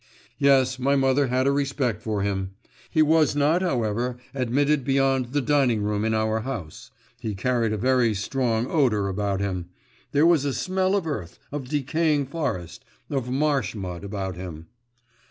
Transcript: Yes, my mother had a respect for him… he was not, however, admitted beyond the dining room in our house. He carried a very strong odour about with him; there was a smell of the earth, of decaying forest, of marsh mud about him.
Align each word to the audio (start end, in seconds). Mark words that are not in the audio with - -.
Yes, 0.39 0.79
my 0.79 0.95
mother 0.95 1.27
had 1.27 1.45
a 1.45 1.51
respect 1.51 2.01
for 2.01 2.23
him… 2.23 2.55
he 2.89 3.03
was 3.03 3.35
not, 3.35 3.61
however, 3.61 4.17
admitted 4.33 4.83
beyond 4.83 5.25
the 5.25 5.41
dining 5.41 5.83
room 5.83 6.03
in 6.03 6.15
our 6.15 6.39
house. 6.39 6.89
He 7.19 7.35
carried 7.35 7.71
a 7.71 7.77
very 7.77 8.15
strong 8.15 8.65
odour 8.65 9.07
about 9.09 9.41
with 9.41 9.47
him; 9.47 9.69
there 10.11 10.25
was 10.25 10.43
a 10.43 10.55
smell 10.55 10.95
of 10.95 11.03
the 11.03 11.09
earth, 11.11 11.37
of 11.51 11.69
decaying 11.69 12.25
forest, 12.25 12.83
of 13.11 13.29
marsh 13.29 13.75
mud 13.75 14.03
about 14.03 14.35
him. 14.37 14.65